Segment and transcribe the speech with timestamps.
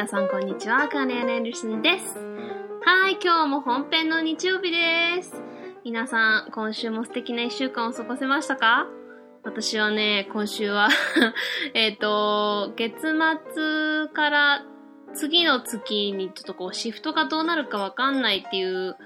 [0.00, 2.18] 皆さんこんにちは、カーネアン・エンデルソンです。
[2.86, 5.34] はい、今日も本編の日曜日です。
[5.84, 8.86] 皆さん、今週も素敵な一週間を過ごせましたか？
[9.44, 10.88] 私はね、今週は、
[11.74, 13.14] えっと、月
[13.52, 14.64] 末から
[15.12, 18.96] 次の月にちょっとこう、シフトがどうなるかわかんないっていう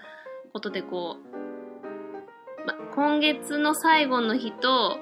[0.52, 4.98] ことでこう、ま、今月の最後の日と、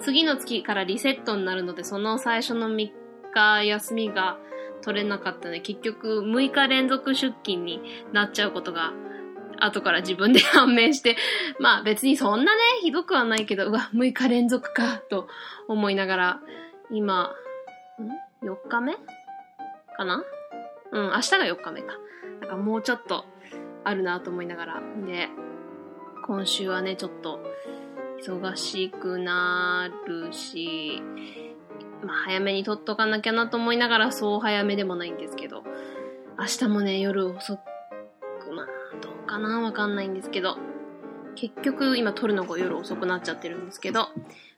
[0.00, 2.90] 次の月からリセットになるので、その最初の3
[3.32, 4.36] 日休みが
[4.82, 7.80] 取れなかったので、結局6日連続出勤に
[8.12, 8.92] なっちゃうことが、
[9.58, 11.16] 後から自分で判明して、
[11.60, 15.28] まあ別にそんなね、ひどくはないけど、うわ、6日連続か、と
[15.68, 16.40] 思いながら、
[16.90, 17.34] 今、
[18.42, 18.94] ん ?4 日目？
[19.96, 20.24] かな？
[20.92, 21.98] うん、明日が4日目か。
[22.40, 23.24] なんかもうちょっと
[23.84, 24.82] あるなと思いながら。
[25.06, 25.28] で、
[26.26, 27.40] 今週はね、ちょっと
[28.22, 31.02] 忙しくなるし、
[32.04, 35.62] まあ早めに撮っとかなきゃなと思いながらそう早めでもないんですけど、
[36.38, 38.66] 明日もね、夜遅く、まあ
[39.00, 40.56] どうかなわかんないんですけど、
[41.34, 44.08] 結局今撮るのが夜遅くなっちゃってるんですけど、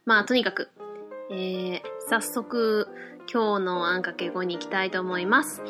[0.04, 0.70] まあとにかく、
[1.30, 2.88] えー、早速
[3.32, 5.62] 今日のあんかけ語に行きたいと思います。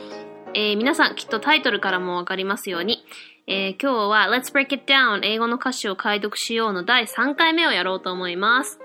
[0.54, 3.04] えー、皆さんきっとタイトルからもわかりますように、
[3.46, 8.78] えー、今日は Let's Break It Down 英語の歌詞を解読しようの第3回目をやろうと思います。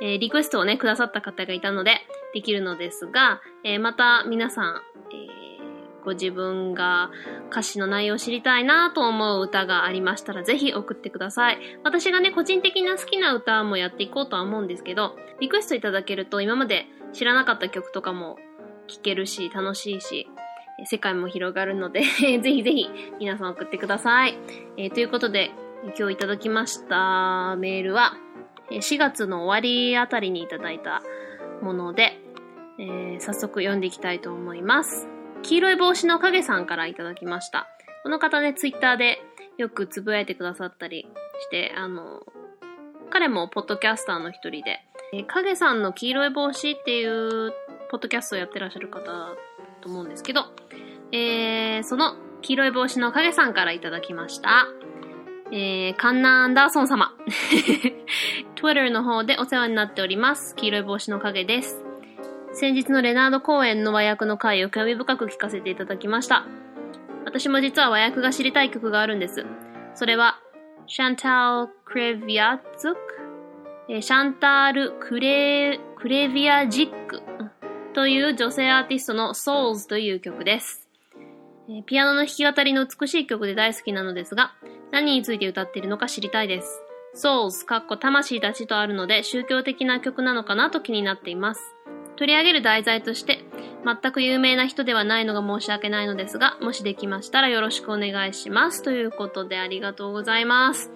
[0.00, 2.00] えー、リクエストをね、くださった方がいたので、
[2.32, 7.10] できるのですが、えー、また皆さん、えー、ご自分が
[7.50, 11.58] 歌詞の内容を知りたいなと思う歌がありましたら、ぜひ送ってください。
[11.84, 18.36] 私がね、個人的な好きな歌もやっていこうとは思うんですけど、リクエストいただけると今まで知らなかった曲とかも
[18.88, 20.28] 聴けるし、楽しいし、
[20.86, 22.00] 世界も広がるので
[22.40, 24.36] ぜひぜひ皆さん送ってください。
[24.76, 25.52] えー、ということで、
[25.98, 28.16] 今日いただきましたメールは、
[28.70, 31.02] 4月の終わりあたりにいただいた
[31.62, 32.18] もので、
[32.78, 35.08] えー、早速読んでいきたいと思います。
[35.42, 37.68] 黄色い帽子の影さんからいただきました。
[38.02, 39.18] この方ね、ツイッターで
[39.58, 41.06] よくつぶやいてくださったり
[41.40, 42.22] して、あの、
[43.10, 44.80] 彼もポッドキャスターの一人で、
[45.12, 47.52] えー、影さんの黄色い帽子っていう
[47.90, 49.34] ポッドキャストをやってらっしゃる方だ
[49.80, 50.46] と思うんですけど、
[51.12, 54.66] えー、その黄色い帽子の影さんからいただきました。
[55.52, 57.14] えー、カンナ・アンダーソン様。
[58.64, 60.56] Twitter の方でお世話になっております。
[60.56, 61.82] 黄色い帽子の影です。
[62.54, 66.46] 先日のレナード公演の和訳の回を興味深く聞かせていただきました。
[67.26, 69.44] 私も実は和訳が知りたい曲があるんです。
[69.94, 70.40] それは、
[70.86, 72.98] シャンタル・クレビアズク、
[73.90, 77.20] え、シャンタール・クレ、クレビアジック
[77.92, 80.88] という女性アーティストの Souls という曲です。
[81.84, 84.54] ピアノの弾き語りの美しい曲で大好きなのですが、
[84.90, 86.80] 何について歌っているのか知りたいです。
[87.14, 91.74] Souls、かっこ魂たちとあるので宗教的な曲なのかなと気になっています。
[92.16, 93.44] 取り上げる題材として、
[93.84, 98.82] 全く有名な人ではないのが申し訳ないのですが、もしできましたらよろしくお願いします。
[98.82, 100.90] ということでありがとうございます。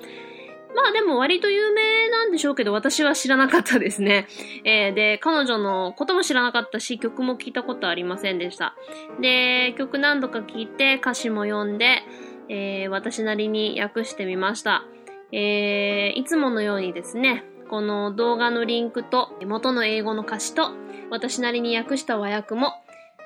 [0.75, 4.27] まあでも割と有名なんでしょうけど、私は知らなかったですね。
[4.65, 8.75] えー、で、彼女のことも知らなかったし、曲も聞いたことありませんでした。
[9.21, 12.03] で、曲何度か聞いて、歌詞も読んで、
[12.49, 14.85] えー、私なりに訳してみました。
[15.33, 20.71] えー、いつものようにですね、この動画のリンクと元の英語の歌詞と
[21.11, 22.73] 私なりに訳した和訳も、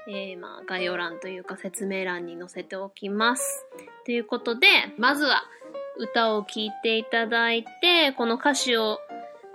[0.08, 3.66] えー、まあ概要欄というか説明欄に載せておきます。
[4.04, 4.66] ということで、
[4.98, 5.44] まずは
[5.96, 8.98] 歌を聴いていただいて、この歌詞を、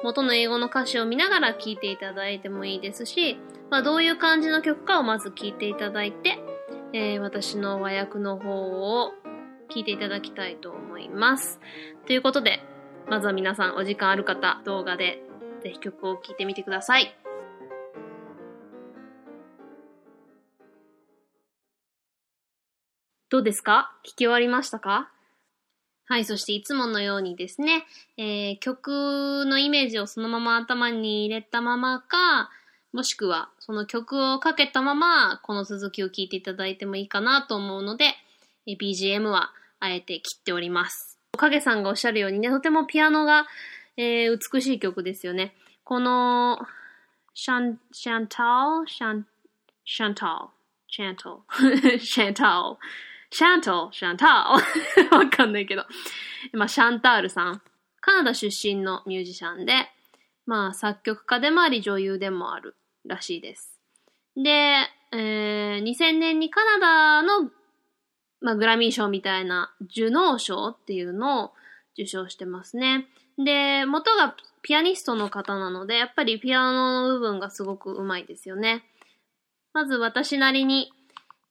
[0.03, 6.37] 元の英語の歌詞を見ながら聴いていただいてもいいですし、まあどういう感じの曲かをまず聴いていただいて、
[6.93, 9.11] えー、私の和訳の方を
[9.69, 11.59] 聞いていただきたいと思います。
[12.05, 12.61] ということで、
[13.07, 15.21] まずは皆さんお時間ある方、動画で
[15.63, 17.15] ぜひ曲を聴いてみてください。
[23.29, 23.91] どうですか？
[24.05, 25.11] 聞き終わりましたか？
[26.05, 27.85] はい、そしていつものようにですね、
[28.15, 32.49] えー、曲のイメージをそのまま頭に入れたままか、
[32.93, 38.15] もしくはその曲をかけたままこの続きを聴いていただいてもいいかなと思うので、
[38.75, 41.19] BGM はあえて切っております。
[41.37, 43.45] 影さんがおっしゃるようにね、とてもピアノが、
[43.95, 45.53] えー、美しい曲ですよね。
[45.83, 46.59] この、
[47.33, 49.27] シャン、シャンタルシャン、
[49.85, 50.57] シャンタル
[50.89, 52.77] シャンタルシャンタル
[53.29, 54.57] シャンタルシャンタ
[55.09, 55.85] ルわかんないけど。
[56.53, 57.61] まあ、シャンタールさん。
[58.01, 59.73] カナダ出身のミュージシャンで、
[60.45, 62.75] まあ、作曲家でもあり女優でもある
[63.05, 63.77] らしいです。
[64.35, 64.77] で、
[65.11, 67.51] えー、2000年にカナダの
[68.47, 71.51] まあ、グラミー賞みたいなジュノー賞っていうのを
[71.95, 73.05] 受賞してますね。
[73.37, 78.85] で、元がピアニストの方なので、やっぱりピアノの部分がすごくうまいですよね。
[79.73, 80.93] まず私なりに、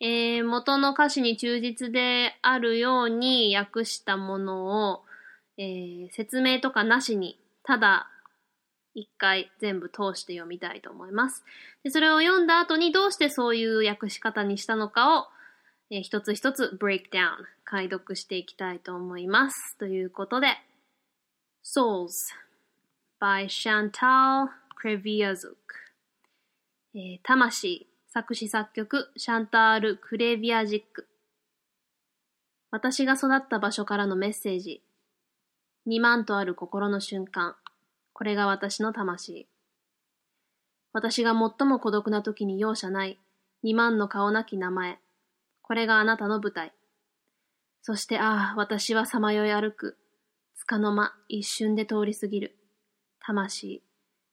[0.00, 5.02] えー、元の歌詞に忠実であるように訳したものを、
[5.58, 8.08] えー、説明とかなしに、ただ
[8.94, 11.44] 一回全部通して読みたいと思います。
[11.84, 15.26] でそれを読んだ後にどうしてそういう訳し方にしたのかを、
[15.90, 19.76] えー、一つ一つ break down 解読していきたいと思います。
[19.78, 20.48] ということで、
[21.64, 22.32] Souls
[23.20, 24.48] by Chantal
[24.82, 25.56] Kreviazuk、
[26.94, 31.06] え、魂作詞作曲、シャンタール・クレビアジック。
[32.70, 34.82] 私が育った場所からのメッセージ。
[35.86, 37.54] 2万とある心の瞬間。
[38.12, 39.46] これが私の魂。
[40.92, 43.18] 私が最も孤独な時に容赦ない。
[43.64, 44.98] 2万の顔なき名前。
[45.66, 46.72] これがあなたの舞台。
[47.82, 49.98] そしてああ、私はさまよい歩く。
[50.54, 52.56] つかの間、一瞬で通り過ぎる。
[53.18, 53.82] 魂。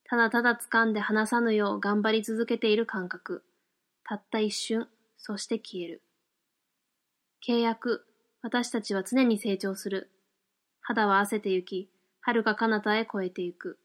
[0.03, 3.44] ただただ掴んで離さぬよう頑張り続けている感覚。
[4.03, 4.88] たった一瞬、
[5.18, 6.03] そして消える。
[7.47, 8.06] 契約、
[8.44, 10.12] 私たちは常に成長する。
[10.81, 11.89] 肌は汗てゆき、
[12.21, 13.79] 遥か彼方へ越えてゆく。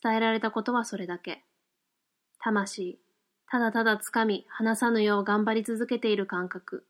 [0.00, 1.44] 伝えられたことはそれだけ。
[2.38, 3.00] 魂、
[3.50, 6.84] ただただ掴み、離さぬよう頑張り続けている感覚。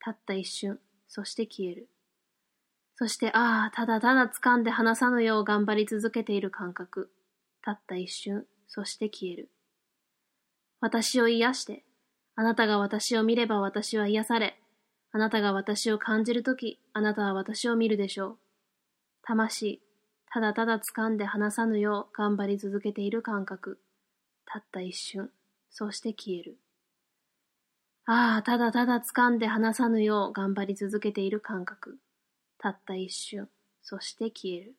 [0.00, 1.88] たった一瞬、そして消える。
[2.96, 7.12] そして、ああ、ただただ掴んで離さぬよう頑張り続けている感覚。
[7.62, 9.50] たった一瞬、そして消える。
[10.80, 11.84] 私を癒して、
[12.34, 14.60] あなたが私を見れば私は癒され、
[15.12, 18.38] あなたが私を感じるとき、あなたは私を見るでしょう。
[19.22, 19.80] 魂、
[20.32, 23.78] ただただ掴んで離さぬよう頑張り続けている感覚。
[24.44, 25.30] たった一瞬、
[25.70, 26.58] そして消える。
[28.06, 31.98] ああ、ただただ掴んで離さぬよう頑張り続けている感覚。
[32.58, 33.48] たった一瞬、
[33.82, 34.74] そして消える。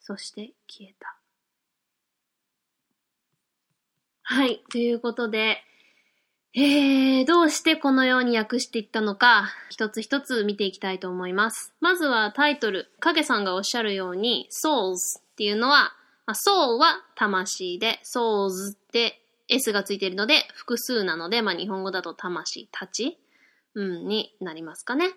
[0.00, 1.16] そして消えた。
[4.22, 5.62] はい、ということで、
[6.54, 11.74] えー、どうしてこのように訳していったのか、一つ一つ見ていきたいと思います。
[11.80, 15.94] まずはタイトル、影さんがおっしゃるように、souls っていうのは、
[16.26, 23.18] まあ、soul は魂で、souls って S がついているので、複数なので、まあ、日本語だと魂、たち、
[23.74, 25.10] うん、になりますかね。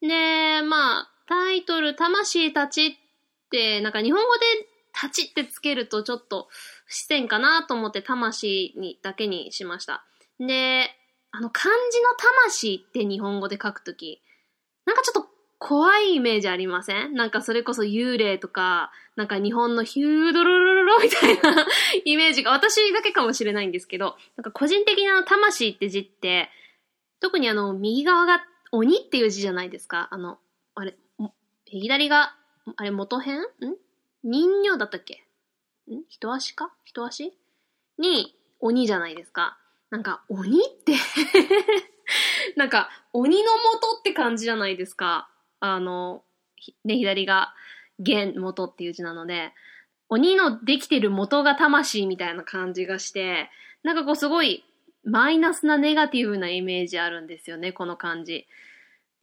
[0.00, 2.92] で、まあ、タイトル、魂たちっ
[3.50, 4.40] て、なんか日本語で
[4.94, 6.48] 立ちってつけるとちょっと
[6.86, 10.04] 不自然かなと思って魂にだけにしました。
[10.38, 10.88] で、
[11.30, 12.14] あの漢字の
[12.48, 14.22] 魂って日本語で書くとき、
[14.86, 15.25] なんかちょっと
[15.58, 17.14] 怖いイメージありません？
[17.14, 21.66] なんかそれこそ幽霊とか、なんか日本のヒュードロロロロみたいな
[22.04, 26.50] イメージが私だけかもしれないんですけど、なんか個人的な魂って字って、
[27.20, 30.08] 特にあの、右側が鬼っていう字じゃないですか？
[30.10, 30.38] あの、
[30.74, 30.94] あれ、
[31.64, 32.34] 左が、
[32.76, 33.40] あれ元編？
[33.40, 33.46] ん？
[34.24, 35.24] 人形だったっけ？
[35.90, 36.02] ん？
[36.08, 36.70] 人足か？
[36.84, 37.32] 人足？
[37.98, 39.56] に鬼じゃないですか？
[39.88, 40.92] なんか、鬼って
[42.56, 45.30] なんか、鬼の元って感じじゃないですか？
[45.60, 46.22] あの、
[46.84, 47.54] ね、左が、
[47.98, 49.52] 元元っていう字なので、
[50.08, 53.50] 鬼のできてる元が魂みたいな感じがして、
[53.82, 54.64] なんかこうすごい
[55.04, 58.46] マイナスなネガティブなイメージあるんですよね、この漢字。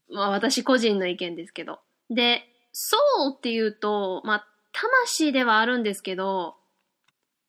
[0.10, 1.80] まあ私個人の意見ですけど。
[2.10, 2.98] で、そ
[3.30, 6.56] うっていうと、まあ魂ではあるんですけど、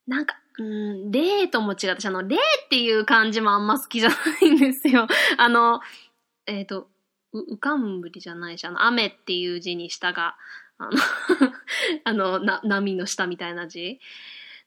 [0.07, 1.89] なんか、うん、霊とも違う。
[1.91, 5.09] 私、あの、霊っていう漢字もあんま好きじゃないんですよ。
[5.39, 5.81] あの、
[6.47, 6.89] えっ、ー、と、
[7.41, 10.37] う、うかんぶりじゃないし、あの、雨っていう字に下が、
[10.79, 10.91] あの
[12.05, 14.01] あの、な、波の下みたいな字。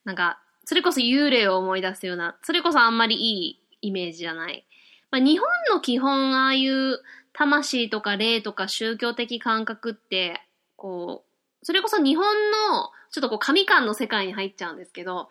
[0.06, 4.66] なんか、それこそ幽霊を思い出すような、それこそあんまりいいイメージじゃない。
[5.12, 7.02] まあ、日本の基本、ああいう
[7.34, 10.42] 魂とか霊とか宗教的感覚って、
[10.76, 15.30] こう、それこそ日本の、ちょっとこう神感の世界に入っちゃうんですけど、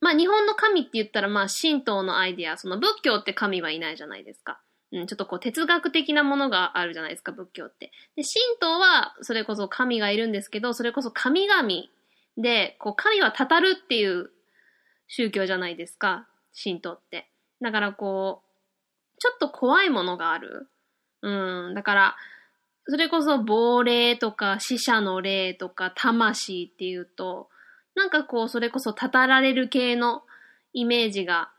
[0.00, 4.60] まあ日本の神って言ったらまあ神道のアイディア、その仏教って神はいないじゃないですか。
[4.94, 7.90] うん、ちょっとこう哲学的なものがあるじゃないですか、仏教って。
[8.16, 11.68] で、神道はそれこそ神がいるんですけど、それこそ神々
[12.36, 14.30] で、こう神はたたるっていう
[15.08, 16.28] 宗教じゃないですか、
[16.62, 17.28] 神道って。
[17.60, 20.68] だからこう、ちょっと怖いものがある。
[21.22, 22.16] うん、だから、
[22.86, 27.48] それこそ亡霊とか死者の霊とか魂っていうと、
[27.96, 30.22] なんかこう、それこそたたられる系の
[30.72, 31.50] イメージが、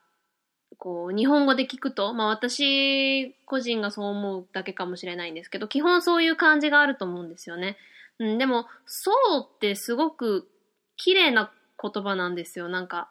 [0.77, 7.77] こう、日本語で聞くと、まあ私個人がそう思うだけかもしれないんですけど、基本そういう感じがあると思うんですよね。
[8.20, 10.48] うん、でも、そうってすごく
[10.98, 11.51] 綺麗な
[11.82, 12.70] 言葉なんですよ。
[12.70, 13.10] なんか、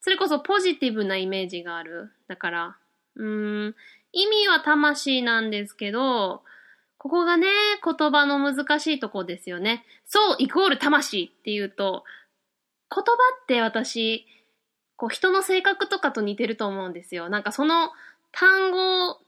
[0.00, 2.12] それこそポジティブなイメージがある。
[2.28, 2.76] だから、
[3.16, 3.74] うん、
[4.12, 6.42] 意味は魂なんですけど、
[6.98, 7.48] ここがね、
[7.84, 9.84] 言葉の難しいとこですよね。
[10.06, 12.04] そうイコール魂っていうと、
[12.90, 14.26] 言葉って私、
[14.96, 17.28] こう人の性格とかと似てると思うんですよ。
[17.28, 17.90] なんかその
[18.32, 19.20] 単語を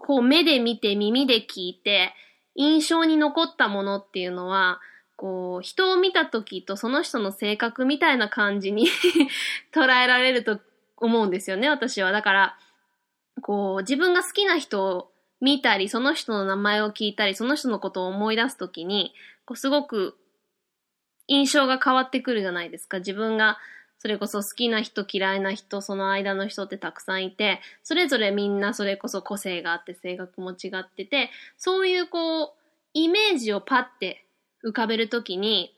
[0.00, 2.14] こう目で見て耳で聞いて
[2.54, 4.80] 印象に残ったものっていうのは、
[5.16, 8.88] こう、人を見た時とその人の性格みたいな感じに
[9.72, 10.60] 捉えられると
[10.96, 12.12] 思うんですよね、私は。
[12.12, 12.58] だから、
[13.40, 19.14] こう、自分が好きな人を見たり、その人の名前を聞いたり、その人のことを思い出すときに、
[19.44, 20.16] こうすごく
[21.26, 22.98] 印象が変わってくるじゃないですか。
[22.98, 23.58] 自分が
[24.02, 32.50] それこそ好きな人嫌いな人、その間の人ってたくさんいて、それぞれみんなそれこそ個性があって性格も違ってて、そういうこう、
[32.94, 34.26] イメージをパッて
[34.64, 35.72] 浮かべるときに、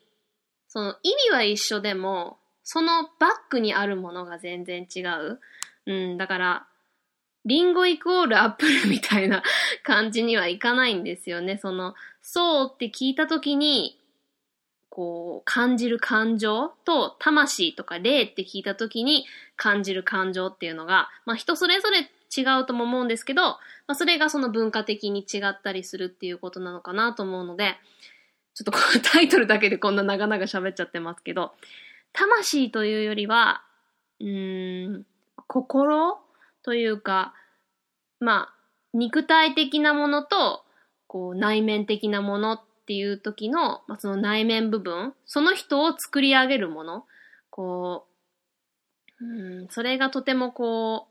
[0.68, 5.38] その意味は一緒でも、そのバックにあるものが全然違う。
[5.84, 6.66] うん、だから、
[7.44, 9.42] リンゴイコールアップルみたいな
[9.82, 11.58] 感じにはいかないんですよね。
[11.58, 13.98] その、そうって聞いたときに、
[14.94, 23.58] こう、感じる感情と、魂とか霊って聞いたときに感じる感情っていうのが、まあ人それぞれ違うとも思うんですけど、ま
[23.88, 27.74] あそれがその文化的に違ったりするっていうことなのかなと思うので、
[28.54, 31.54] ちょっとこのタイトルだけでこんな長々喋っちゃってますけど、
[32.12, 33.64] 魂というよりは、
[34.20, 35.06] うーん、
[35.48, 36.18] 心
[36.62, 37.34] というか、
[38.20, 38.54] まあ、
[38.92, 40.64] 肉体的なものと、
[41.08, 47.06] こう、内面的なものっっていう時の、まあ、その内面部分、その人を作り上げるもの、
[47.48, 48.06] こ
[49.20, 51.08] う、うん、それがとてもこ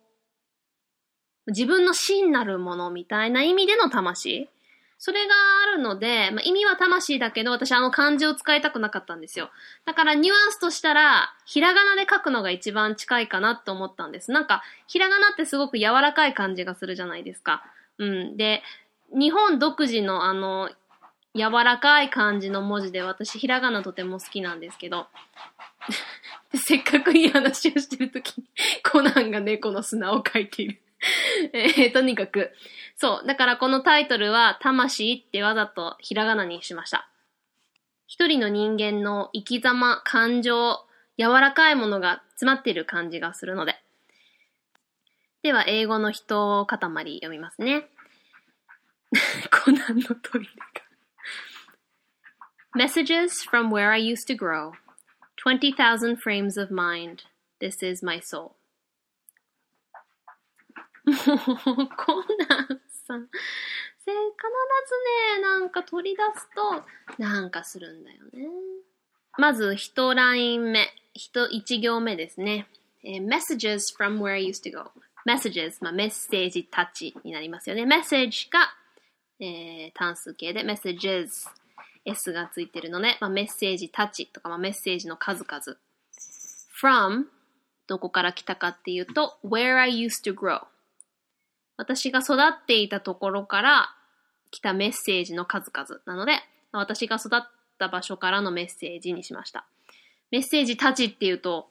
[1.48, 4.50] う、自分の真なるものみたいな意味での魂
[5.00, 5.34] それが
[5.68, 9.50] あるので、まあ、意味は魂だけど、私あの漢字を使いたくなかったんですよ。
[9.86, 14.32] だからニュアンスとしたら、ひらがなで書くのが一番近いかなと思ったんです。
[14.32, 17.66] なんか、ひらがなってすごく柔らかい感じがするじゃないですか。
[17.98, 18.38] うん。
[18.38, 18.64] で、
[19.12, 20.70] 日本独自のあの、
[21.36, 25.08] 柔らかい感じの文字で私ひらがなとても好きなんですけど
[26.54, 28.46] せっかくいい話をしてるときに
[28.84, 30.84] コナンが猫の砂を描いている
[31.54, 32.52] え、とにかく。
[32.96, 33.28] そう。
[33.28, 37.10] だからこのタイトルは、魂ってわざとひらがなにしました。
[38.08, 40.86] 一人の人間の生き様、感情、
[41.18, 43.82] 柔らかいものが詰まっている感じがするので。
[45.42, 47.90] では、英語の人を塊読みますね。
[49.66, 50.83] コナンのトイレが。
[52.76, 54.74] Messages from where I used to grow.
[55.38, 57.24] 20,000 frames of mind.
[57.60, 58.56] This is my soul.
[61.06, 62.16] もう、コ
[62.50, 63.28] ナンさん。
[64.00, 68.50] せ、必ずね、なんか取り出すと、なんかするんだよね。
[69.38, 70.88] まず、一ライン目。
[71.14, 72.68] 一、一行目ですね。
[73.04, 74.92] えー、messages from where I used to go.
[75.26, 77.84] messages, まあ、メッセージたちになりますよね。
[77.84, 78.74] message が、
[79.40, 81.28] えー、単数形で messages,
[82.06, 85.78] s がついてるので、まあ、メッセージたちとか、まあ、メッセージの数々。
[86.82, 87.26] from
[87.88, 90.62] どこから来たかっていうと、where I used to grow
[91.78, 93.90] 私が育っていたところから
[94.52, 96.34] 来たメッセージの数々なので、
[96.72, 97.42] 私が育っ
[97.80, 99.66] た場所からのメッセージにしました。
[100.32, 101.70] メッセージたちっていうと、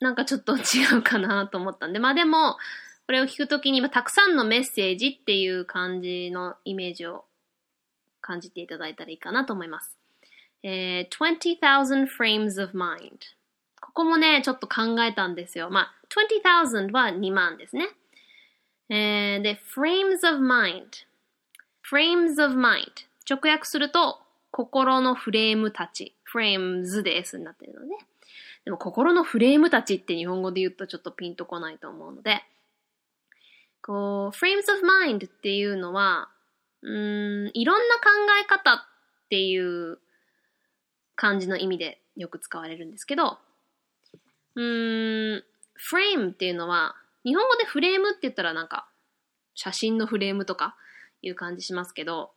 [0.00, 0.60] なんかちょっと違
[0.98, 2.56] うかなと思ったんで、まあでも、
[3.06, 7.24] これを聞くときに、たくさんのメッセージっていう感じのイメージを
[8.22, 9.98] 感じていただいたらいいかなと思います。
[10.62, 13.10] えー、20,000 frames of mind。
[13.80, 15.68] ここもね、ちょっと考えたんですよ。
[15.68, 15.94] まあ、
[16.44, 17.88] 20,000は2万ですね。
[18.88, 20.86] えー、で、frames of mind。
[21.84, 22.86] frames of mind。
[23.28, 26.14] 直訳すると、心のフレームたち。
[26.32, 27.96] frames で S になってるのね。
[28.64, 32.42] でも、心のフレームたちって日本語で言うとちょっとピンとこないと思うので、
[33.82, 36.28] こう、frames of mind っていうのは、
[36.82, 38.02] うん、いろんな考
[38.42, 38.78] え方っ
[39.30, 39.98] ていう
[41.14, 43.38] 感じの意味でよく使われるんですけど、
[44.56, 45.44] うーん、
[45.78, 48.88] frame っていうのは、日本語でフレームって言ったらなんか、
[49.54, 50.76] 写真のフレームとか
[51.22, 52.32] いう感じしますけど、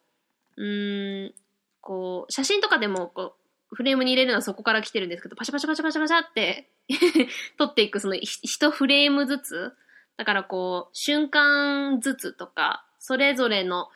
[0.58, 1.34] うーん、
[1.82, 3.36] こう、写真とかでもこ
[3.72, 6.70] う、フレームに入れるのはそこから来てるんですけど、パシャパシャパシャパシャパシャって
[7.58, 9.74] 撮っていくその一フレームずつ、
[10.18, 13.90] だからこう、瞬間ずつとか、それぞれの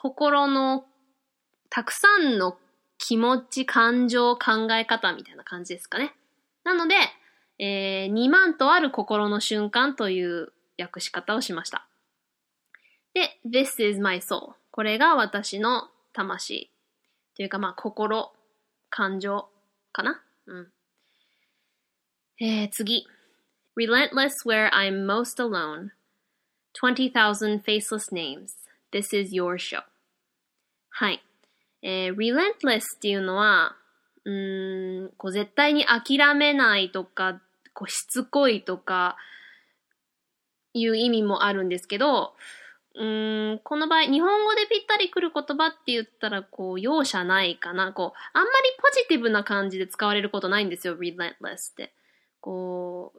[0.00, 0.84] 心の
[1.70, 2.56] たくさんの
[2.98, 6.14] 気持ち、感情、考え方みたいな感じですかね。
[6.62, 6.94] なので、
[7.58, 11.88] えー、2万とある心の瞬間という訳し方をしました。
[13.12, 14.52] で、This is my soul.
[14.70, 16.70] これが私の魂。
[17.34, 18.32] というか、まあ、心、
[18.90, 19.48] 感情
[19.90, 20.22] かな？
[20.46, 20.72] うん。
[22.40, 23.04] えー、次。
[23.76, 25.90] Relentless where I'm most alone.
[26.80, 28.67] 20,000 faceless names.
[28.92, 29.82] This is your show.
[30.90, 31.22] はい。
[31.82, 33.76] えー、relentless っていうのは、
[34.24, 37.40] うん、こう絶対に諦めないとか
[37.72, 39.16] こうしつこいとか、
[40.74, 42.34] いう意味もあるんですけど、
[42.94, 47.92] うーん、この場合、日本語でぴったりくる言葉って言ったら、こう、容赦ないかな。
[47.92, 51.92] こう、あんまりポジティブな感じで使われることないんですよ、relentless って。
[52.40, 53.12] こ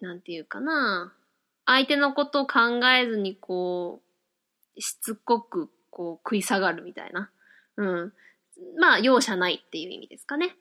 [0.00, 1.12] う、なんていうかな。
[1.66, 4.11] 相手のことを考えずに、こう、
[4.78, 7.30] しつこく、こう、食い下がるみたいな。
[7.76, 8.12] うん。
[8.78, 10.56] まあ、容赦ないっていう意味ですかね。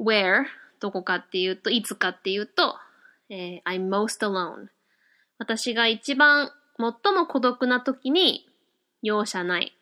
[0.00, 0.44] where
[0.80, 2.76] どこかっていうと、いつかっていうと、
[3.28, 4.68] えー、I'm most alone.
[5.38, 8.48] 私が一番最も孤独な時に
[9.02, 9.76] 容赦ない。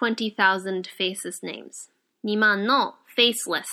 [0.00, 1.90] 20,000 faces names.
[2.24, 3.64] 2万の faceless.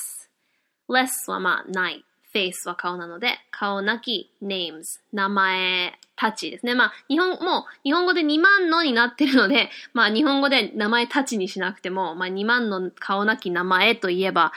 [0.90, 2.06] less はまあない。
[2.34, 5.00] Face は顔なので、顔なき names。
[5.12, 6.76] 名前たちですね。
[6.76, 14.52] まあ、日本、もう、日本語で2万のになってるので、 まあ、日本語で名前たちにしなくても、まあ、2万の顔なき名前といえば、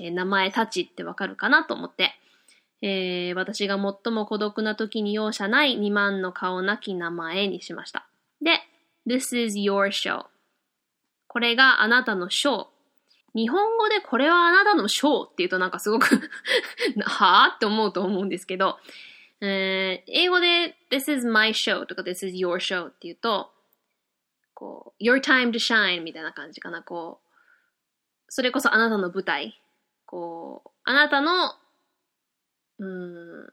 [0.00, 2.16] えー、名前たちってわかるかなと思って、
[2.82, 8.06] えー、私が最も孤独な時に容赦ない2万の顔なき名前にしました。
[8.40, 8.60] で、
[9.06, 10.26] This is your show.
[11.26, 12.66] これがあなたのショー。
[13.34, 16.30] 日本語でこれはあなたのショーって言うとなんかすごく
[17.04, 18.78] はぁって思うと思うんですけど、
[19.40, 23.52] えー、英語で This is my show とか This is your show って言うと、
[24.54, 26.82] こう、Your time to shine みたいな感じかな。
[26.82, 27.28] こう、
[28.28, 29.60] それこそあなたの舞台。
[30.04, 31.54] こう、あなたの
[32.78, 33.52] うん、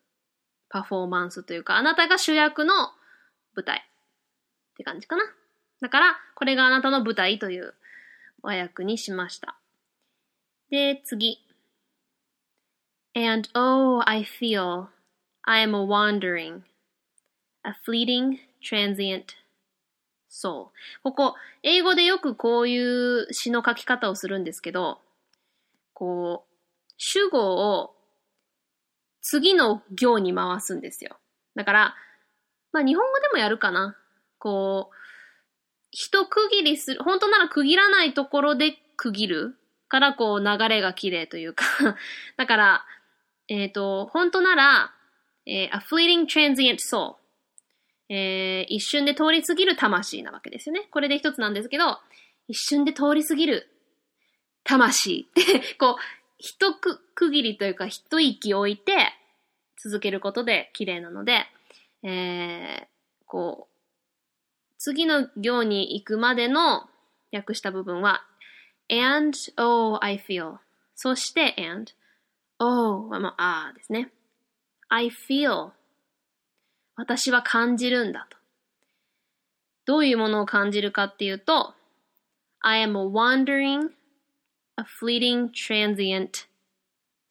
[0.70, 2.74] パフォーマンスというか、あなたが主役の
[3.56, 3.82] 舞台っ
[4.78, 5.24] て感じかな。
[5.82, 7.74] だから、これがあなたの舞台という
[8.42, 9.57] 和訳にしました。
[10.70, 11.40] で、次。
[13.16, 14.90] And oh, I feel
[15.44, 16.62] I am a wandering,
[17.64, 19.36] a fleeting, transient
[20.30, 20.68] soul.
[21.04, 25.00] ここ、英語でよくこういう詩の書き方をするんですけど、
[25.94, 26.54] こう、
[26.98, 27.96] 主語を
[29.22, 31.18] 次の行に回すんですよ。
[31.56, 31.96] だから、
[32.72, 33.98] まあ日本語でもやるかな。
[34.38, 34.96] こう、
[35.92, 39.56] 一区切りする、本当なら区切らないところで区切る
[39.90, 41.66] からこう流れが綺麗というか
[42.38, 42.86] だから、
[43.48, 44.94] えっ、ー、と、本当なら、
[45.46, 47.16] えー、a fleeting transient soul。
[48.10, 50.88] えー、一瞬で通り過ぎる魂なわけですよね。
[50.92, 52.00] これで一つなんですけど、
[52.48, 53.70] 一瞬で通り過ぎる
[54.64, 55.96] 魂ってこう、
[56.38, 59.14] 一区切りというか一息置いて
[59.84, 61.46] 続けることで綺麗なので、
[62.04, 62.88] えー、
[63.26, 63.78] こう、
[64.78, 66.88] 次の行に行くまでの
[67.34, 68.24] 訳した部分は、
[68.90, 70.58] and, oh, I feel.
[70.96, 71.92] そして、and,
[72.60, 74.12] oh はまあ、あですね。
[74.90, 75.72] I feel.
[76.96, 78.38] 私は感じるんだと。
[79.86, 81.74] どういうものを感じるかっていうと、
[82.62, 83.92] I am a wandering
[84.78, 86.48] a fleeting transient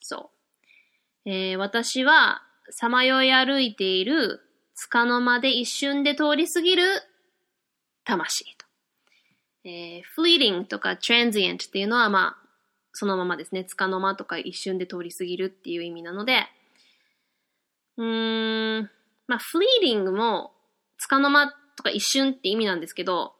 [0.02, 0.28] soul、
[1.24, 4.40] えー、私はさまよい歩いている
[4.90, 6.84] 束の間で一瞬で通り過ぎる
[8.04, 8.55] 魂。
[9.66, 12.48] えー、fleeting とか transient っていうのはまあ
[12.92, 13.64] そのままですね。
[13.64, 16.46] 束の間とか一瞬で通り過ぎるっていう意味なので、
[17.98, 18.90] うーん、
[19.26, 20.52] まあ fleeting も
[20.98, 23.34] 束の間とか一瞬って意味なんですけど、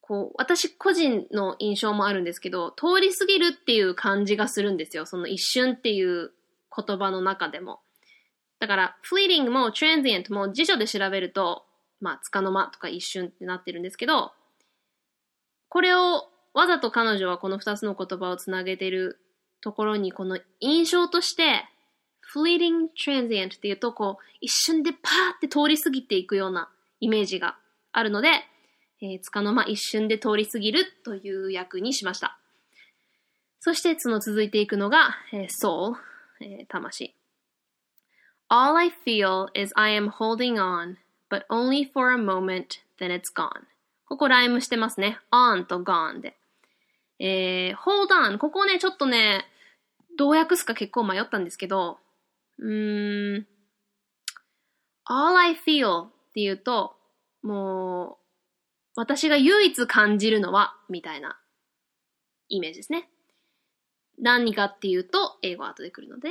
[0.00, 5.04] こう、私個人の印象もあるんですけど、通り過ぎるっていう感じがするんですよ。
[5.04, 6.32] その一瞬っていう
[6.74, 7.80] 言葉の中でも。
[8.58, 11.64] だから、fleeting も transient も辞書で調べると、
[12.00, 14.32] まあ、つかの間とか一瞬ってなってるんですけど、
[15.68, 19.20] これをわざと彼女はこの二つの言葉をつなげてる
[19.60, 21.64] ところに、この印象として、
[22.34, 26.68] fleeting transient っていうと、こう、一瞬でパーって通り過ぎていくような
[27.00, 27.56] イメージが
[27.92, 28.28] あるので、
[29.00, 32.38] えー、つかの間一瞬で通り過ぎるという役にしました。
[33.60, 35.94] そして、その続いていくのが、えー、soul、
[36.40, 37.14] えー、魂。
[38.50, 40.96] All I feel is I am holding on,
[41.30, 43.66] but only for a moment, then it's gone.
[44.08, 45.18] ここライムしてますね。
[45.30, 46.34] on と gone で。
[47.18, 48.38] えー、hold on。
[48.38, 49.44] ここね、ちょっとね、
[50.16, 51.98] どう訳すか結構迷ったんですけど、
[52.58, 53.46] うーん、
[55.04, 56.96] all I feel っていうと、
[57.42, 58.16] もう、
[58.96, 61.38] 私が唯一感じるのは、みたいな
[62.48, 63.10] イメージですね。
[64.18, 66.30] 何かっていうと、英語後で来るので、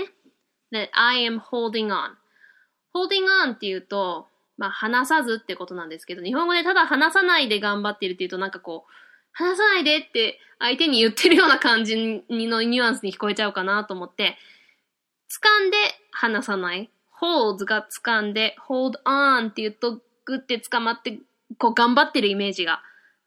[0.72, 2.16] ね、I am holding on.
[2.94, 8.92] holding on っていうと、まあ、話さずってことなんですけど、日本語でただ話さないで頑張ってるっていうと、なんかこう、
[9.32, 11.96] 話さないでって相手に言ってるような感じ
[12.30, 14.38] のニュアンスに聞こえちゃうかなと思って、
[15.30, 15.78] 掴んで
[16.12, 16.90] 話さない。
[17.22, 21.20] hold が掴んで、hold on って言うと、グって捕まって
[21.58, 22.82] こう頑張ってるイメージが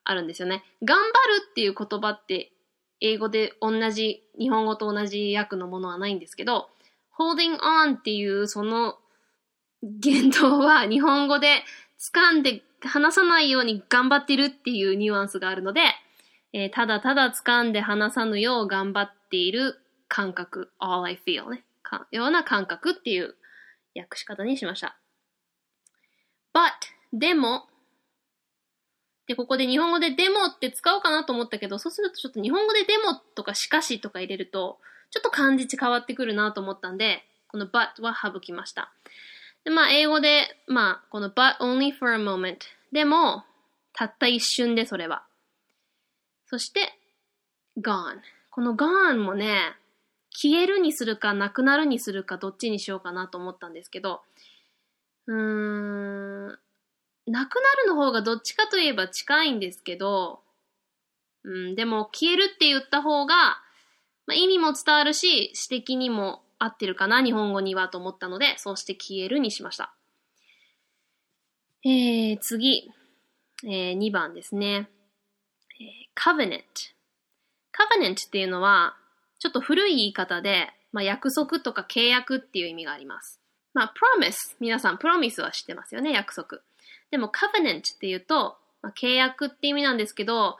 [0.04, 0.64] あるんですよね。
[0.82, 1.10] 頑張る
[1.48, 2.52] っていう言葉って
[3.00, 6.68] 英語で同じ、日本語と同じ訳のものはないんですけど、
[7.18, 8.98] holding on っていうその
[9.82, 11.62] 言動は日本語で
[11.98, 15.80] 掴んで話さないように頑張ってるっていうニュアンスがあるので、
[16.52, 21.64] えー、ただただ掴んで話さぬよう頑張っている感覚、all I feel ね。
[22.12, 23.34] ような感覚っていう
[23.96, 24.96] 訳し方にしました。
[26.54, 26.70] but,
[27.12, 27.66] でも、
[29.26, 34.78] で、ここで日本語ででもって使おうかなと思ったけど、そうするとちょっと日本語ででもとかしかしとか入れると、
[35.10, 38.92] ちょっと漢字変わってくるなと思ったんで、この but は省きました。
[39.70, 42.58] で、まあ、英語で、まあ、この but only for a moment
[42.90, 43.44] でも、
[43.92, 45.22] たった一瞬でそれは。
[46.46, 46.98] そして、
[47.78, 48.18] gone。
[48.50, 49.76] この gone もね、
[50.32, 54.22] 消えるにするか、なくなるにするか、どっちにしようかなと思ったんですけど、
[55.28, 56.46] うーん、
[57.26, 60.40] なくなるの方がどっちかといえば近いんですけど、
[61.44, 63.34] うん、でも消えるって言った方が、
[64.26, 69.94] まあ、意味も伝わるし、指摘にも合ってるかな、日本語にはと思ったので、そうして消えるにしました。
[71.84, 72.90] えー、次、
[73.64, 74.90] えー、2番ですね。
[75.80, 76.62] えー、covenant。
[77.72, 78.94] covenant っていうのは、
[79.38, 83.40] ちょっと古い言い方で、まあ、約束とか契約っていう意味があります。
[83.72, 84.56] まあ、promise。
[84.60, 86.58] 皆さん、promise は知ってますよね、約束。
[87.10, 90.58] でも、covenant っていうと、まあ、契約って意味なんですけど、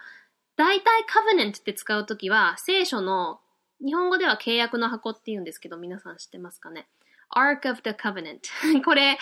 [0.57, 1.05] 大体
[1.37, 3.41] covenant って使うときは、聖書の
[3.85, 6.87] 日本語では契約の箱って言うんですけど、皆さん知ってますかね
[7.35, 8.41] ?Ark of the Covenant
[8.85, 9.19] これ、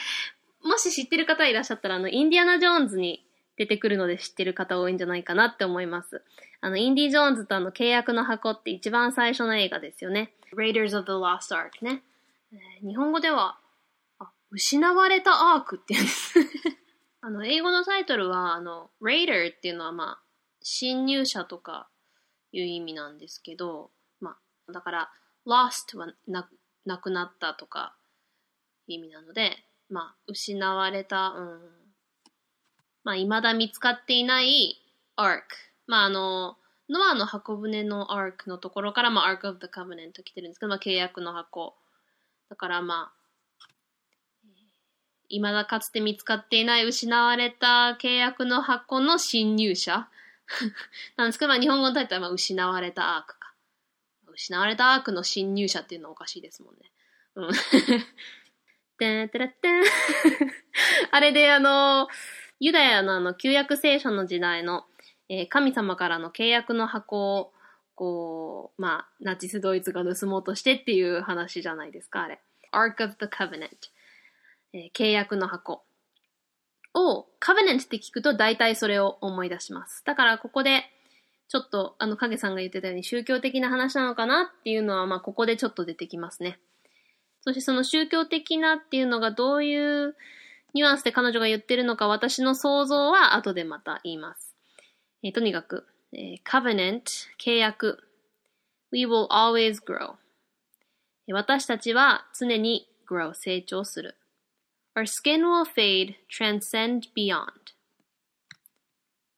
[0.62, 3.24] もし知ってる方いらっしゃったら、あの、インディアナ・ジョーンズに
[3.56, 6.22] 出てくるので知ってる方多いんじゃないかなって思います。
[6.60, 10.34] あの、インディ・ジョーンズとあの、契約の箱って一番最初の映画ですよね。
[10.56, 12.02] Raiders of the Lost Ark ね。
[12.52, 13.58] えー、日本語では、
[14.18, 16.34] あ、失われたアークって言うんです
[17.20, 20.22] あの、英語のタイトルは、あの、Raider っていうのはまあ、
[20.62, 21.88] 侵入者とか
[22.52, 23.90] いう意味なんですけど、
[24.72, 25.10] だから、
[25.46, 26.48] lost はな
[26.84, 27.94] なくなったとか
[28.86, 29.56] 意味なので、
[29.88, 31.60] まあ、失われた、うん。
[33.04, 34.76] まあ、未だ見つかっていない
[35.16, 35.42] ark。
[35.86, 36.56] まあ、あの、
[36.88, 41.74] ノアの箱舟の ark のところから、まあ、ark of the covenant 来てるんですけど、まあ、契約の箱。
[42.48, 43.18] だからまあ、
[45.28, 50.08] 未だかつて見つかっていない失われた契約の箱の侵入者
[51.16, 53.37] なんですけど、まあ、日本語のタイトルは、まあ、失われたアーク
[54.38, 56.80] 失われた悪の侵入者っていうのはおかしいですもんね。
[57.34, 57.50] うん。
[58.96, 59.82] てんてらってん。
[61.10, 62.06] あれであの、
[62.60, 64.86] ユダヤのあの、旧約聖書の時代の、
[65.28, 67.52] えー、神様からの契約の箱を、
[67.96, 72.40] こう、まあ、ナチスドイツが盗もうとしてっていう話じゃないですか、あれ。
[72.72, 73.68] Ark of the Covenant。
[74.72, 75.84] えー、契約の箱。
[76.94, 80.04] を、Covenant って聞くと大体それを思い出します。
[80.04, 80.84] だからここで、
[81.48, 86.58] ちょっと、あの、影さんが言ってたように宗教的な話なのかなっていうのは、まあ、ここでちょっと出てきますね。
[87.40, 90.14] そしてその宗教的なっていうのがどういう
[90.74, 94.54] ニュアンスで彼女が言ってるのか、私の想像は後でまた言います。
[95.22, 97.02] えー、とにかく、えー、covenant、
[97.42, 97.98] 契約。
[98.92, 100.16] We will always grow.
[101.32, 104.16] 私たちは常に grow、成長する。
[104.94, 107.46] Our skin will fade, transcend beyond.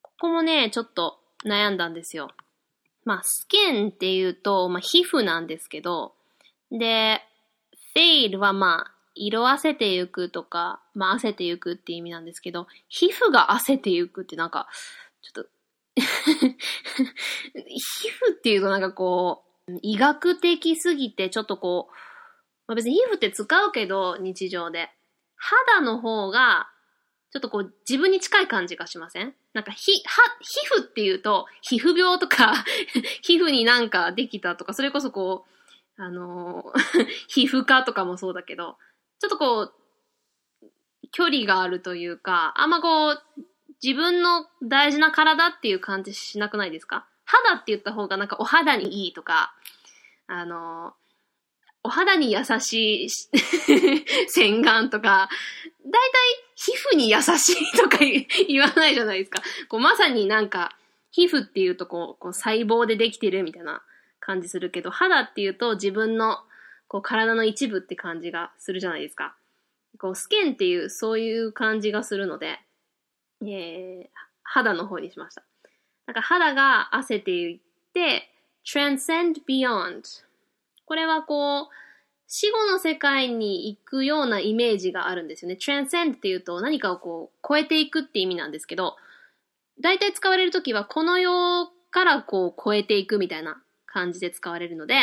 [0.02, 2.31] ここもね、ちょっと悩んだんですよ。
[3.05, 6.12] まあ、スキンっていうと、まあ、皮膚なんですけど、
[6.70, 7.22] で、
[7.96, 14.68] fade はまあ、色あせてゆくとか、まあ、汗てゆくって意味なんですけど、皮膚が汗てゆくってなんか、
[15.22, 15.50] ちょっと
[15.96, 21.94] 皮膚っていうとなんかこう、医学的すぎて、ちょっとこう、
[22.66, 24.90] まあ、別に皮膚って使うけど、日常で。
[25.37, 26.70] 肌の方が、
[27.32, 29.34] ちょっとこう、自分に近い感じがしません？
[29.52, 29.98] なんか、ひ、は、
[30.40, 32.64] 皮膚っていうと、皮膚病とか
[33.22, 35.46] 皮膚になんかできたとか、それこそこ
[35.98, 36.64] う、あの
[37.28, 38.76] 皮膚科とかもそうだけど、
[39.20, 39.74] ちょっとこう、
[41.12, 43.22] 距離があるというか、あんまこう、
[43.82, 47.06] 自分の大事な体っていう感じしなくないですか？
[47.24, 49.54] 肌って言った方がなんかお肌にいいとか、
[50.26, 50.94] あの
[51.82, 53.08] お肌に優しい
[54.28, 55.28] 洗顔とか、
[55.84, 57.96] だいたい皮膚に優しいとか
[58.46, 59.40] 言わないじゃないですか。
[59.70, 60.76] こうまさになんか、
[61.10, 63.82] 皮膚っていうとこう、こう細胞でできてるみたいな
[64.20, 66.36] 感じするけど、肌っていうと自分の
[66.86, 69.34] こう体の一部って感じがするじゃないですか。
[69.98, 72.58] こうスキンっていうそういう感じがするので、
[73.42, 74.06] えー、
[74.42, 75.42] 肌の方にしました。
[76.06, 77.58] なんか肌が汗っていっ
[77.94, 78.28] て、
[78.66, 80.02] transcend beyond
[80.84, 81.68] これはこう、
[82.32, 85.58] 死後の世界に行くようなイメージがあるんですよね。
[85.60, 88.94] transcend っていうと何かをこう超えていくって意味なんですけど、
[89.82, 94.94] 大体使われるときはこの世からこう超えていくみたいな感じで使われるので、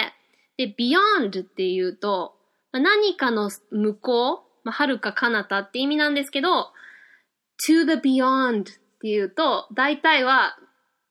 [0.55, 2.33] で、beyond っていうと、
[2.71, 6.71] 何かの向こう、まあ、遥か彼方って意味なんですけど、
[7.61, 8.65] to the beyond っ
[9.01, 10.57] ていうと、大体は、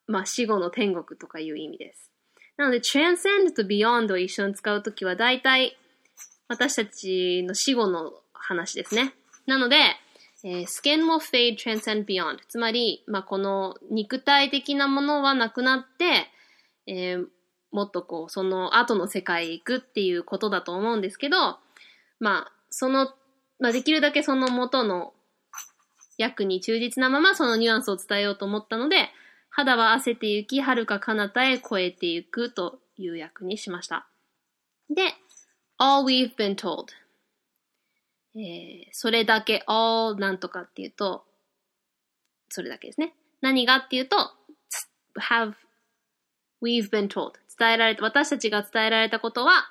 [0.07, 2.11] まあ、死後の天国とかいう意味です。
[2.57, 5.77] なので、transcend と beyond を一緒に使うときは、大体、
[6.49, 9.15] 私たちの死後の話ですね。
[9.47, 9.77] なので、
[10.45, 12.39] えー、skin will fade, transcend beyond.
[12.49, 16.31] つまり、まあ、この肉体的なものはなくなって、
[16.87, 17.27] えー、
[17.73, 21.59] もっとこう、その後の世界へ行くっていうことだと思うんですけど、
[22.21, 23.13] まあ、その、
[23.59, 25.15] まあ、できるだけその元の
[26.19, 29.11] 役に忠実なままそのニュアンスを伝えようと思ったので、
[29.51, 34.07] 肌は汗て行き、遥か彼方へ越えていくという役にしました。
[34.95, 35.15] で、
[35.79, 36.93] all we've been told。
[38.35, 41.25] えー、それだけ、all なんとかっていうと、
[42.49, 43.15] それだけですね。
[43.41, 44.17] 何がっていうと、
[45.19, 45.55] have,
[46.63, 47.33] we've been told。
[47.59, 49.71] 伝えられた、私たちが伝えられたことは、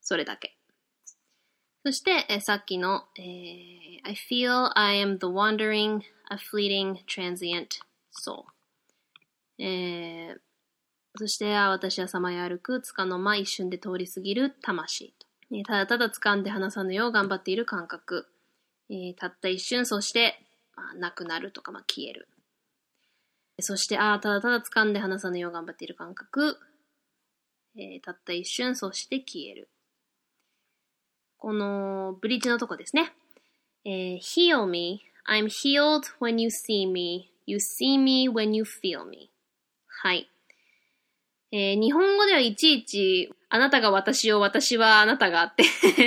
[0.00, 0.56] それだけ。
[1.84, 6.00] そして、え、さっきの、えー、I feel I am the wandering,
[6.30, 7.66] a fleeting, transient
[8.12, 8.44] soul。
[9.58, 10.38] えー、
[11.16, 15.31] そして、私はさまよ歩く、つかの間一瞬で通り過ぎる魂と。
[15.54, 18.26] えただただ掴んで離さぬよう頑張っている感覚。
[18.88, 20.38] えー、たった一瞬、そして、
[20.76, 22.28] まあ、なくなるとか、まあ、消える。
[23.60, 26.58] そして、ああ、ただただ掴んで離さぬよう頑張っている感覚。
[27.76, 29.68] えー、たった一瞬、そして消える。
[31.38, 33.12] この、ブリッジのとこですね。
[33.84, 35.02] えー、heal me.
[35.28, 37.30] I'm healed when you see me.
[37.46, 39.30] You see me when you feel me.
[39.86, 40.31] はい。
[41.52, 45.64] えー、日本語ではいちいち、あなたが私を、私はあなたがって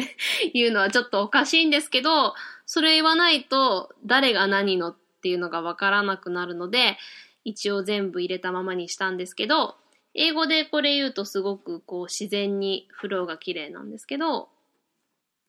[0.57, 2.33] いうのはちょっとおかしいんですけど、
[2.65, 6.97] それ言わないと、誰が何のっていうのがわからなくなるので、
[7.43, 9.75] 一応全部入れたままにしたんですけど、
[10.15, 14.49] 英語でこれ言うとすごくこう自然にフローが綺麗なんですけど、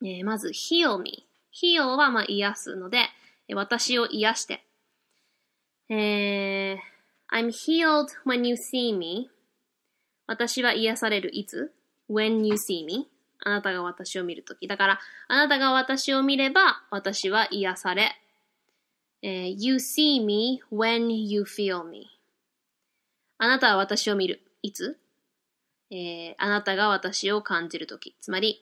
[0.03, 1.25] えー、まず heal me。
[1.51, 3.07] heal はまあ癒すので、
[3.55, 4.63] 私を癒して。
[5.89, 9.29] えー、I'm healed when you see me.
[10.27, 11.73] 私は癒されるいつ
[12.09, 13.09] ?when you see me
[13.39, 14.67] あなたが私を見るとき。
[14.67, 18.19] だから、あなたが私を見れば、私は癒され。
[19.21, 22.07] えー、you see me when you feel me
[23.39, 24.41] あなたは私を見る。
[24.61, 24.97] いつ？
[25.89, 28.15] えー、あなたが私を感じるとき。
[28.19, 28.61] つまり、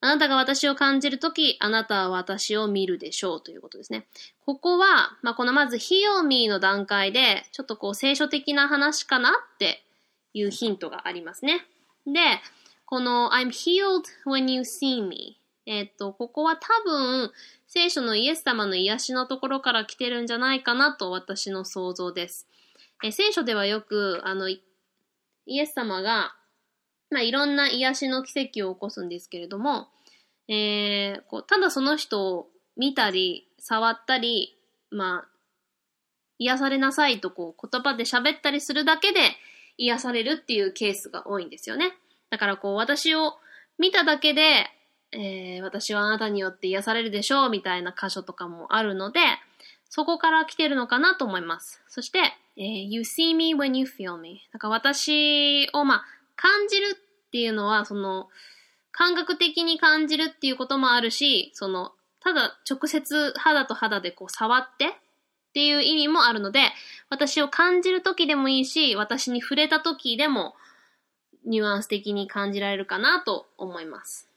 [0.00, 4.06] あなたが私を感じるとき、あなたは私を見るでしょうということですね。
[4.46, 9.84] ここは、まあ、このまず、heal me の段階で、ちょっとこう、聖書的な話かなって
[10.34, 11.66] いうヒントがありますね。
[12.06, 12.20] で、
[12.86, 17.30] この I'm healed when you see me えっ、と、ここは多分
[17.68, 22.48] 聖書のイエス様の癒しのところから来てるんじゃないかなと私の想像です。
[23.04, 24.60] え聖書ではよく、あの、イ
[25.46, 26.34] エス様が、
[27.10, 29.88] まあ、いろんな癒しの奇跡を起こすんですけれども、
[30.48, 34.58] えー、こうただその人を見たり、触ったり、
[34.90, 35.28] まあ、
[36.38, 39.20] 癒されなさいとこう言葉で喋ったりするだけで、
[39.80, 41.92] 癒されるっていうケースが多いんですよね。
[42.28, 43.38] だからこう私を
[43.78, 44.66] 見ただけで、
[45.12, 49.20] えー、私はあなたによって癒されるでしょうみたいな箇所とかもあるので、
[49.88, 51.82] そこから来てるのかなと思います。
[51.88, 52.20] そして、
[52.56, 54.42] えー、you see me when you feel me.
[54.52, 56.04] だから私を、まあ、
[56.36, 58.28] 感じるっていうのは、その、
[58.92, 64.94] 感覚的に感じるっていうこともあるし、その、ただ直接肌と肌でこう触って
[65.50, 66.60] っていう意味もあるので、
[67.08, 70.54] 私を感じる時でもいいし、私に触れた時でも
[71.44, 74.28] ニュアンス的に感じられるかなと思います。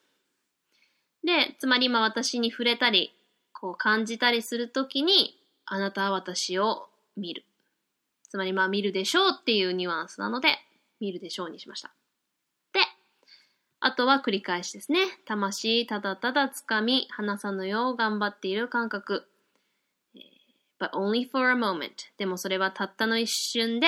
[1.23, 3.13] で、つまり今私に触れたり、
[3.53, 7.45] こう感じたりするときに、あなたは私を見る。
[8.23, 10.57] つまりまあ見るでしょうっていうニュアンスなので、
[10.99, 11.93] 見るでしょうにしました。
[12.73, 12.79] で、
[13.79, 14.99] あとは繰り返しですね。
[15.25, 19.27] 魂、ただただ掴み、離さぬよう頑張っている感覚。
[20.83, 21.91] But only for a moment.
[22.17, 23.87] でもそれはたったの一瞬で、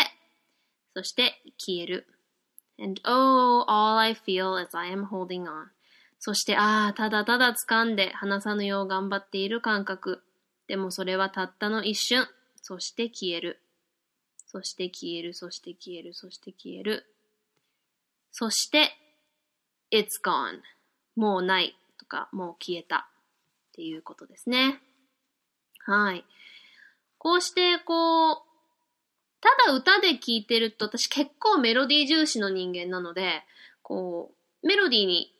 [0.95, 2.07] そして消える。
[2.79, 5.67] And oh, all I feel is I am holding on.
[6.19, 10.23] そして、ああ、ただただ掴んで離さぬよう頑張っている感覚。
[10.67, 12.27] でもそれはたったの一瞬。
[12.61, 13.61] そして消える。
[14.47, 17.05] そして消える、そして消える、そして消える。
[18.31, 18.91] そして、
[19.91, 20.61] it's gone.
[21.15, 23.09] もうないとか、もう消えた
[23.69, 24.81] っていうことですね。
[25.85, 26.25] はい。
[27.25, 28.37] こうしてこう、
[29.41, 33.41] ただ歌で聴いてると私結構メロディー重視の人間なので、
[33.81, 34.31] こ
[34.63, 35.33] う、メロディーに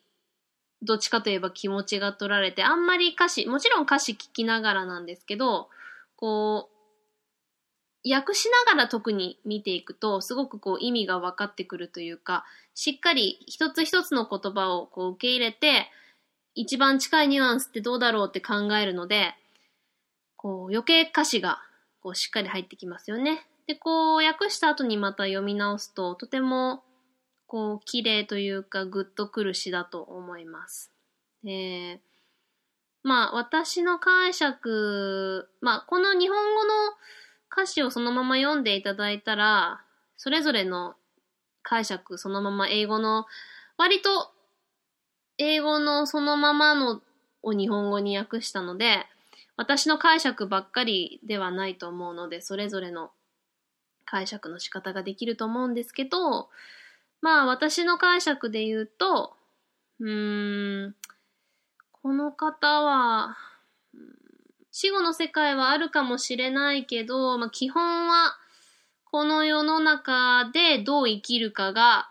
[0.82, 5.68] どっちかといえば気持ちが取られて、あんまり歌詞、もちろん歌詞聞きながらなんですけど、
[6.16, 6.70] こ
[8.04, 12.44] う、訳しながら特に見ていくと、すごくこう意味が分かってくるというか、
[12.74, 15.88] しっかり一つ一つの言葉をこう受け入れて、
[16.56, 19.36] 一番近いニュアンスってどうだろうって考えるので、
[20.36, 21.62] こう余計歌詞が
[22.06, 23.48] こうしっかり入ってきますよね。
[23.66, 26.84] で、こう訳した後にまた読み直すと、とても
[27.48, 30.92] こう綺麗というかグッとくる詩だと思います。
[31.42, 32.00] で、
[33.02, 36.74] まあ私の解釈、まあこの日本語の
[37.50, 39.80] 歌詞をそのまま読んでいただいたら、
[40.16, 40.94] それぞれの
[41.64, 43.26] 解釈そのまま英語の、
[43.78, 44.30] 割と
[45.38, 47.02] 英語のそのままの
[47.42, 49.06] を日本語に訳したので、
[49.56, 53.10] 私の解釈ばっかりではないと思うので、それぞれの
[54.04, 56.48] 解釈の仕方ができると思うんですけど、
[57.20, 59.34] まあ私の解釈で言うと、
[60.00, 60.94] うーん、
[61.90, 63.36] この方は、
[64.70, 68.36] 死後の世界はあるかもしれないけど、まあ基本は
[69.04, 72.10] この世の中でどう生きるかが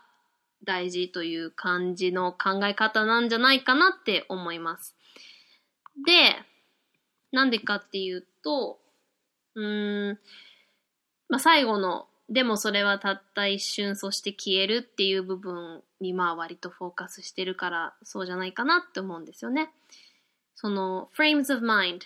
[0.64, 4.96] 大事という感じの考え方なんじゃないかなって思います。
[6.04, 6.34] で、
[7.32, 8.78] なんでかっていうと、
[9.54, 10.18] うん、
[11.28, 19.70] まあ、最後の、でもそれはたった一瞬、そして消えるっていう部分にまあ割とフォーカスしてるからそうじゃないかなって思うんですよね。
[20.56, 22.00] その frames of mind、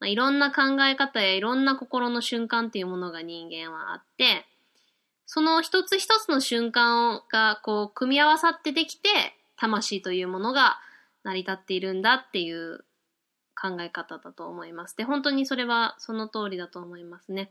[0.00, 4.46] まあ、いろんな考え方やいろんな心の瞬間っていうものが人間はあって、
[5.26, 9.08] その一つ一つの瞬間がこう組み合わさってできて、
[9.56, 10.78] 魂というものが
[11.24, 12.84] 成り立っているんだっていう
[13.60, 14.96] 考え方だと思います。
[14.96, 17.50] で、本当にそれはその通りだと思いますね。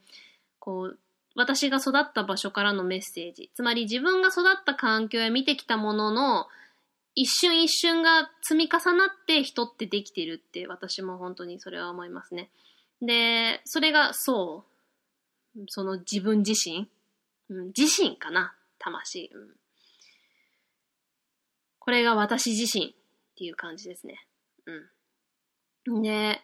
[0.60, 1.00] こう、
[1.36, 3.50] 私が育った場所からのメッセージ。
[3.54, 6.48] つまり自分が育った環境や見てきたものの
[7.16, 12.50] 一瞬一瞬が積み重なって人ってできてるって私も本当にそれは思いますね。
[13.02, 14.64] で、それがそ
[15.58, 16.90] う、その自分自身、
[17.50, 19.48] うん、自身かな、魂、うん。
[21.80, 22.94] これが私自身っ
[23.38, 24.26] ていう感じですね。
[24.66, 24.90] うん。
[25.86, 26.42] で、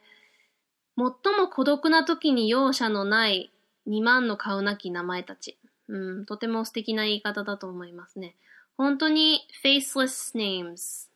[0.97, 1.05] 最
[1.37, 3.51] も孤独な時に容赦のない
[3.87, 5.57] 2万の顔なき名前たち。
[5.87, 8.35] うん、とても素敵な言い方だと思いますね。
[8.77, 11.09] 本当に faceless names。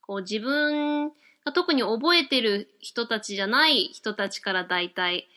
[0.00, 1.08] こう自分
[1.44, 5.28] が特に覚えてる人たちじゃない人たちから大体、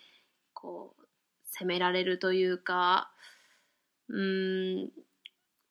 [0.53, 1.05] こう、
[1.45, 3.11] 責められるというか、
[4.09, 4.89] うん、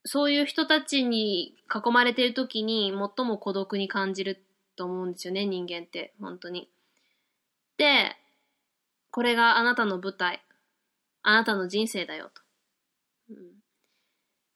[0.04, 4.43] そういう人たちに囲まれてる時に最も孤独に感じる
[4.76, 6.14] と思うんですよね、人間って。
[6.20, 6.68] 本当に。
[7.76, 8.16] で、
[9.10, 10.42] これがあなたの舞台。
[11.22, 12.42] あなたの人生だよと。
[13.30, 13.64] うん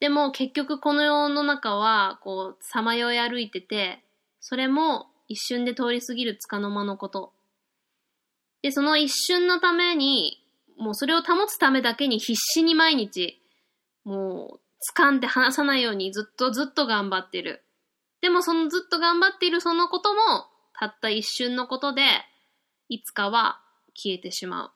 [0.00, 4.04] でも結局この世の中は、こう、さまよい歩いてて、
[4.40, 7.32] それも一瞬で通り過ぎる束の間のこと。
[8.62, 10.44] で、その一瞬のために、
[10.76, 13.42] もうそれを保つためだけに必死に毎日、
[14.04, 14.60] もう、
[14.96, 17.64] 掴んで離さないようにずっとずっと頑張ってる。
[18.20, 20.20] でもそのずっと頑張っているそのことも、
[20.72, 22.02] たった一瞬のことで、
[22.88, 23.60] いつかは
[23.94, 24.70] 消えてしまう。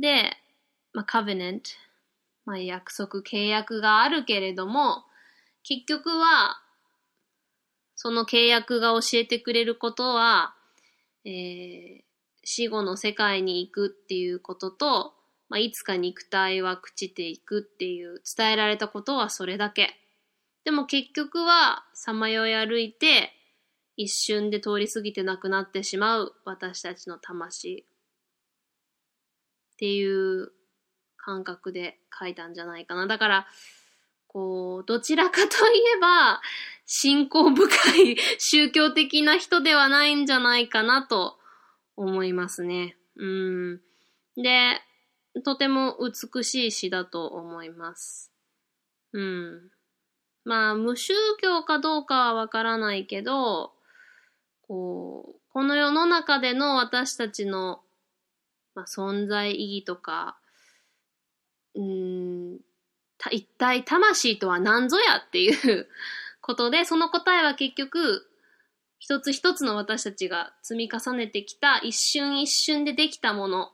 [0.00, 0.36] で、
[0.92, 1.60] まあ、covenant
[2.46, 5.04] まあ、約束、契約があるけれども、
[5.62, 6.60] 結局は、
[7.94, 10.54] その契約が教えてくれることは、
[11.24, 12.02] えー、
[12.44, 15.12] 死後の世界に行くっていうことと、
[15.48, 19.94] まあ、いつか肉体は朽ちていくっていう伝えられたことはそれだけ。
[20.64, 23.32] でも結局はさまよい歩いて
[23.96, 27.86] 一瞬で通り過ぎてなくなってしまう私たちの魂
[29.74, 30.52] っていう
[31.16, 33.06] 感覚で書いたんじゃないかな。
[33.06, 33.46] だから、
[34.26, 35.48] こう、どちらかとい
[35.96, 36.40] えば、
[36.86, 37.66] 信仰深
[38.02, 41.38] い宗教的な人ではないんじゃないかなと
[41.96, 42.96] 思いますね。
[43.16, 43.80] うん。
[44.36, 44.80] で、
[45.44, 48.32] とても美しい詩だと思います。
[49.12, 49.70] うん。
[50.44, 53.72] まあ、無宗教かどうかはわからないけど、
[54.66, 57.80] こう、この世の中での私たちの、
[58.74, 60.38] まあ、存在意義とか、
[61.74, 62.58] うん、
[63.30, 65.88] 一体魂とは何ぞやっていう
[66.40, 68.26] ことで、その答えは結局、
[68.98, 73.72] 一つ一つの私たちが積み重ねてきた一瞬一瞬でできたもの、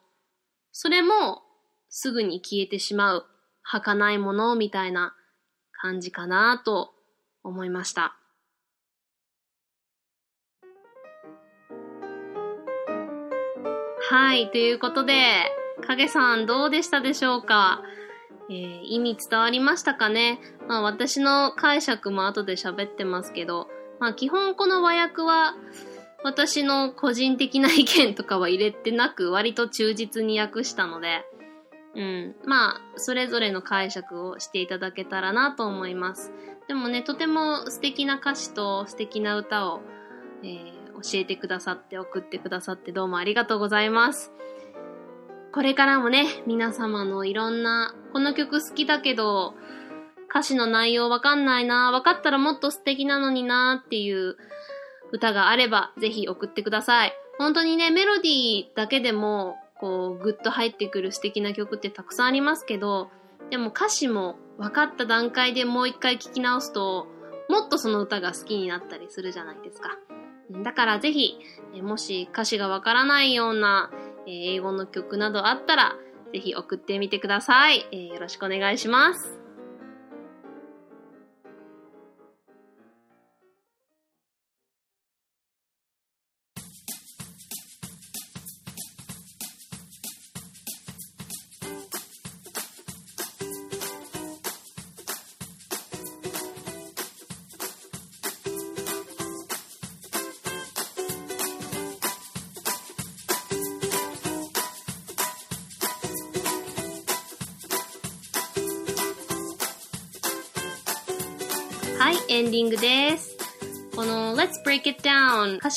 [0.72, 1.42] それも
[1.88, 3.26] すぐに消えてしまう、
[3.62, 5.15] 儚いものみたいな
[5.80, 6.94] 感じかなと
[7.42, 8.16] 思いました。
[14.08, 15.14] はい、ということで、
[15.86, 17.82] 影さんどうでしたでしょうか？
[18.48, 20.38] えー、意味伝わりましたかね？
[20.68, 23.68] まあ私の解釈も後で喋ってますけど、
[23.98, 25.54] まあ基本この和訳は
[26.22, 31.24] 私の個人的な意見とかは入れてなく割と忠実に訳したので、
[31.96, 32.36] うん。
[32.44, 36.32] まあ、それぞれの解釈をしていただけたらなと思います。
[36.68, 39.80] でもね、とても素敵な歌詞と素敵な歌を、
[40.42, 44.32] えー、教えてくださって送ってくださってどうもありがとうございます。
[45.52, 49.54] これからもね、皆様のいろんな、この曲好きだけど、
[50.28, 54.36] 歌詞の内容わかんないな、わかったらもっと素敵なのになっていう
[55.12, 57.12] 歌があれば、ぜひ送ってください。
[57.38, 63.10] 本当にね、メロディーだけでも、こう、ぐっと入ってくる素敵な曲ってたくさんありますけど、
[63.50, 67.06] でも歌詞も分かった段階でもう一回聴き直すと、
[67.48, 69.98] もっとその歌が好きになったりするじゃないですか。
[70.62, 71.38] だからぜひ、
[71.82, 73.90] もし歌詞がわからないような
[74.26, 75.96] 英語の曲などあったら、
[76.32, 77.86] ぜひ送ってみてください。
[77.92, 79.45] よろしくお願いします。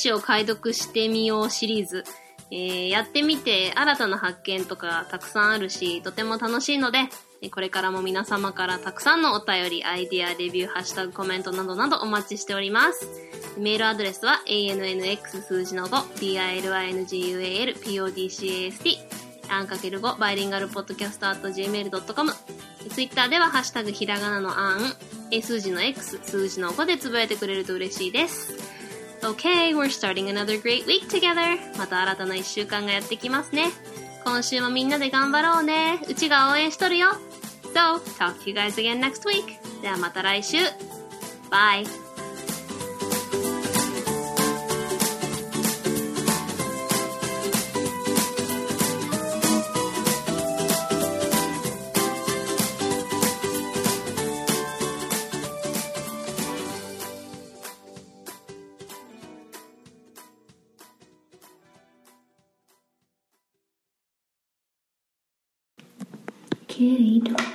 [0.00, 2.04] 歌詞を解読してみようシリーズ、
[2.50, 7.00] えー、やってみて新たな発見とかたくさんあるし、とても楽しいので、
[7.50, 13.06] これからも皆様からたくさんのお便り、アイディア、レビュー、ハッシュタグ、コメントなどなどお待ちしております。
[13.58, 18.98] メールアドレスは annx 数字の5、bilyngual, podcast,
[19.50, 22.32] アンかける5、バイリンガルポッドキャスト at gmail.com。
[22.88, 24.94] ツイッターではハッシュタグひらがなのアン、
[25.42, 28.79] 数字の X、数字の5でつぶやいてくれると嬉しいです。
[29.22, 31.58] Okay, we're starting another great week together.
[31.76, 33.70] また新たな一週間がやってきますね。
[34.24, 36.00] 今週もみんなで頑張ろうね。
[36.08, 37.08] うちが応援しとるよ。
[37.74, 39.82] So, talk to you guys again next week.
[39.82, 40.56] ではまた来週。
[41.50, 41.99] Bye!
[66.80, 67.49] carried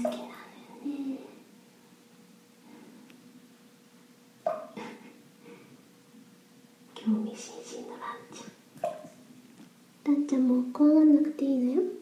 [0.00, 0.20] きなのよ
[0.84, 1.18] ね。
[6.94, 8.88] 興味津々のランちゃ
[10.10, 10.14] ん。
[10.14, 11.97] ランちゃんも怒らなくていいのよ。